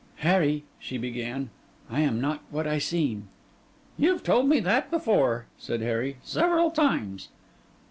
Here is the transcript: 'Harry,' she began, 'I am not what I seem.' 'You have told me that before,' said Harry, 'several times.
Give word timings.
'Harry,' 0.15 0.63
she 0.79 0.97
began, 0.97 1.51
'I 1.91 1.99
am 1.99 2.19
not 2.19 2.41
what 2.49 2.65
I 2.65 2.79
seem.' 2.79 3.27
'You 3.99 4.13
have 4.13 4.23
told 4.23 4.49
me 4.49 4.59
that 4.59 4.89
before,' 4.89 5.45
said 5.59 5.81
Harry, 5.81 6.17
'several 6.23 6.71
times. 6.71 7.29